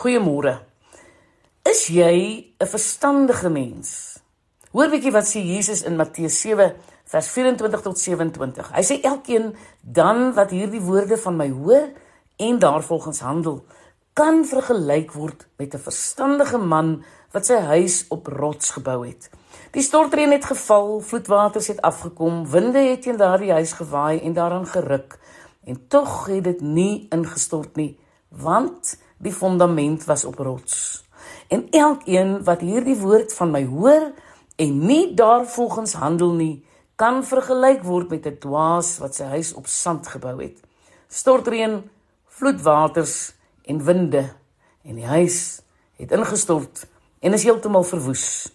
[0.00, 0.54] Goeiemôre.
[1.60, 2.16] Is jy
[2.56, 4.16] 'n verstandige mens?
[4.72, 6.72] Hoor bietjie wat sê Jesus in Matteus 7
[7.04, 8.70] vers 24 tot 27.
[8.72, 11.92] Hy sê elkeen dan wat hierdie woorde van my hoor
[12.36, 13.64] en daarvolgens handel,
[14.14, 19.30] kan vergelyk word met 'n verstandige man wat sy huis op rots gebou het.
[19.70, 24.66] Die stortreën het geval, vloedwaters het afgekom, winde het teen daardie huis gewaai en daaraan
[24.66, 25.18] geruk
[25.64, 27.98] en tog het dit nie ingestort nie,
[28.30, 31.04] want die fondament was op rots.
[31.48, 34.12] En elkeen wat hierdie woord van my hoor
[34.56, 36.64] en nie daarvolgens handel nie,
[36.96, 40.60] kan vergelyk word met 'n dwaas wat sy huis op sand gebou het.
[41.08, 41.90] Stortreën,
[42.26, 43.32] vloedwaters
[43.64, 44.32] en winde
[44.82, 45.60] en die huis
[45.96, 46.86] het ingestort
[47.20, 48.52] en is heeltemal verwoes.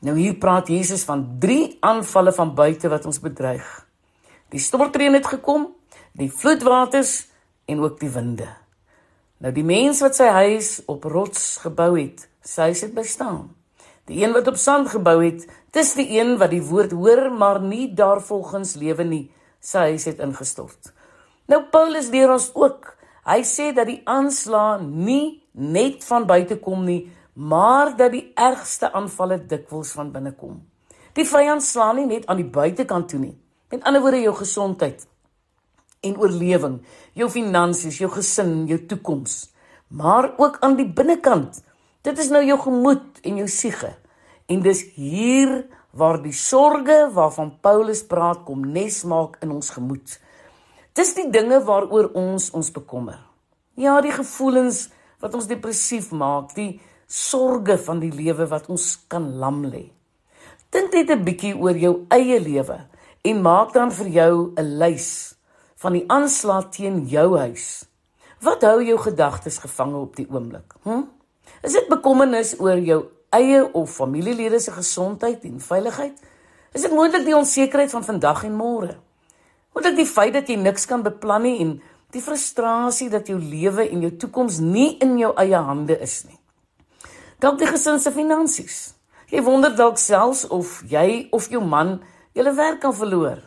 [0.00, 3.86] Nou hier praat Jesus van drie aanvalle van buite wat ons bedreig.
[4.48, 5.68] Die stortreën het gekom,
[6.12, 7.29] die vloedwaters
[7.70, 8.48] en ook die winde.
[9.40, 13.50] Nou die mens wat sy huis op rots gebou het, sy huis het bestaan.
[14.10, 17.60] Die een wat op sand gebou het, dis die een wat die woord hoor maar
[17.62, 19.22] nie daarvolgens lewe nie,
[19.62, 20.90] sy huis het ingestort.
[21.48, 22.96] Nou Paulus leer ons ook.
[23.26, 28.90] Hy sê dat die aanslag nie net van buite kom nie, maar dat die ergste
[28.96, 30.58] aanvalle dikwels van binne kom.
[31.14, 33.36] Die vyand slaan nie net aan die buitekant toe nie.
[33.70, 35.06] Met ander woorde jou gesondheid
[36.00, 36.80] en oorlewing,
[37.12, 39.50] jou finansies, jou gesin, jou toekoms,
[39.88, 41.62] maar ook aan die binnekant.
[42.02, 43.92] Dit is nou jou gemoed en jou siege.
[44.48, 50.16] En dis hier waar die sorge waarvan Paulus praat kom nes maak in ons gemoed.
[50.96, 53.18] Dis die dinge waaroor ons ons bekommer.
[53.78, 54.88] Ja, die gevoelens
[55.20, 59.90] wat ons depressief maak, die sorge van die lewe wat ons kan lam lê.
[60.70, 62.86] Dink net 'n bietjie oor jou eie lewe
[63.24, 65.34] en maak dan vir jou 'n lys
[65.80, 67.68] van die aanslag teen jou huis.
[68.44, 70.76] Wat hou jou gedagtes gevange op die oomblik?
[70.84, 71.06] Hm?
[71.66, 73.04] Is dit bekommernis oor jou
[73.36, 76.18] eie of familielede se gesondheid en veiligheid?
[76.72, 78.98] Is dit moontlik die onsekerheid van vandag en môre?
[79.74, 81.78] Moontlik die feit dat jy niks kan beplan nie en
[82.14, 86.40] die frustrasie dat jou lewe en jou toekoms nie in jou eie hande is nie?
[87.40, 88.78] dalk die gesin se finansies.
[89.30, 91.98] Jy wonder dalk selfs of jy of jou man
[92.36, 93.40] julle werk kan verloor.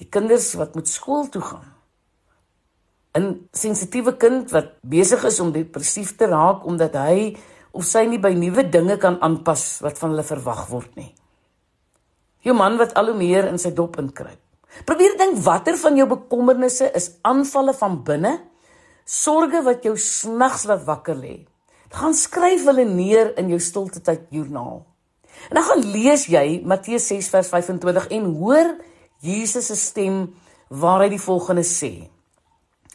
[0.00, 1.72] Die kinders wat moet skool toe gaan.
[3.16, 7.36] 'n Sensitiewe kind wat besig is om depressief te raak omdat hy
[7.72, 11.14] of sy nie by nuwe dinge kan aanpas wat van hulle verwag word nie.
[12.44, 14.40] Jou man wat al hoe meer in sy dop inkruip.
[14.84, 18.38] Probeer dink watter van jou bekommernisse is aanvalle van binne?
[19.04, 21.46] Sorge wat jou snags laat wakker lê
[21.96, 24.82] gaan skryf hulle neer in jou stilte tyd joernaal.
[25.48, 28.74] En dan gaan lees jy Matteus 6 vers 25 en hoor
[29.20, 30.34] Jesus se stem
[30.68, 32.08] waar hy die volgende sê.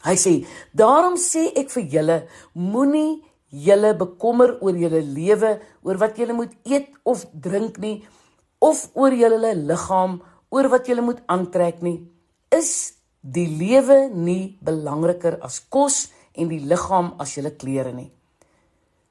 [0.02, 6.16] Hy sê: "Daarom sê ek vir julle, moenie julle bekommer oor julle lewe, oor wat
[6.18, 8.02] julle moet eet of drink nie,
[8.60, 12.08] of oor julle liggaam, oor wat julle moet aantrek nie.
[12.50, 18.10] Is die lewe nie belangriker as kos en die liggaam as julle klere nie?"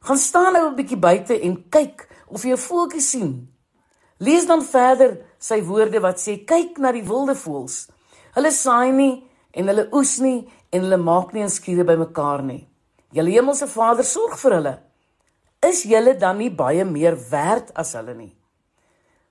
[0.01, 3.50] Gaan staan nou 'n bietjie buite en kyk of jy 'n voeltjie sien.
[4.21, 7.89] Lees dan verder sy woorde wat sê: "Kyk na die wilde voëls.
[8.35, 9.23] Hulle saai nie
[9.53, 12.67] en hulle oes nie en hulle maak nie 'n skure bymekaar nie.
[13.11, 14.79] Julle hemelse Vader sorg vir hulle.
[15.63, 18.35] Is julle dan nie baie meer werd as hulle nie?"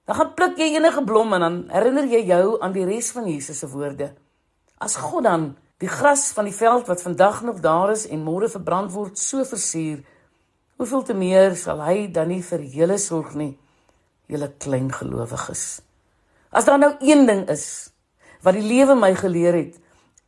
[0.06, 3.26] Dan gaan pluk jy enige blom en dan herinner jy jou aan die res van
[3.26, 4.12] Jesus se woorde.
[4.80, 8.48] As God dan die gras van die veld wat vandag nog daar is en môre
[8.48, 10.02] verbrand word, so versier,
[10.80, 13.50] Hoeveel te meer sal hy dan nie vir julle sorg nie,
[14.30, 15.80] julle klein gelowiges.
[16.50, 17.90] As daar nou een ding is
[18.44, 19.76] wat die lewe my geleer het,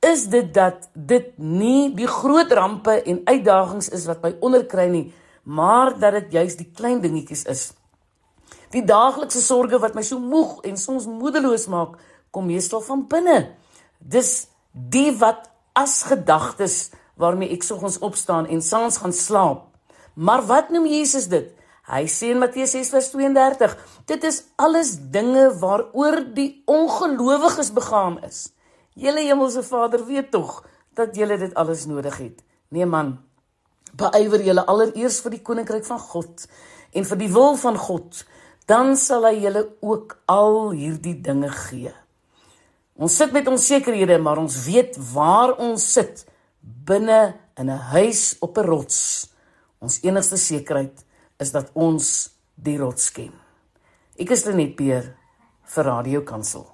[0.05, 5.07] is dit dat dit nie die groot rampe en uitdagings is wat my onderkry nie,
[5.43, 7.63] maar dat dit juis die klein dingetjies is.
[8.75, 11.97] Die daaglikse sorges wat my so moeg en soms moedeloos maak,
[12.31, 13.53] kom meestal van binne.
[13.99, 15.49] Dis die wat
[15.79, 19.69] as gedagtes waarmee ek soggens opstaan en saans gaan slaap
[20.15, 21.53] Maar wat noem Jesus dit?
[21.91, 23.75] Hy sê in Matteus 6:32,
[24.07, 28.53] dit is alles dinge waaroor die ongelowiges begaan is.
[28.95, 30.63] Julle hemelse Vader weet tog
[30.95, 32.45] dat julle dit alles nodig het.
[32.69, 33.19] Nee man,
[33.99, 36.47] beywer julle allereers vir die koninkryk van God
[36.93, 38.25] en vir die wil van God,
[38.69, 41.91] dan sal hy julle ook al hierdie dinge gee.
[42.95, 46.27] Ons sit met onsekerhede, maar ons weet waar ons sit,
[46.61, 49.33] binne in 'n huis op 'n rots.
[49.81, 51.05] Ons enigste sekerheid
[51.43, 52.07] is dat ons
[52.55, 53.33] die rots ken.
[54.21, 55.13] Ek is Lenet Peer
[55.75, 56.72] vir Radio Kansel.